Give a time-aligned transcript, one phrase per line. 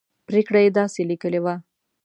[0.27, 1.55] پرېکړه یې داسې لیکلې وه.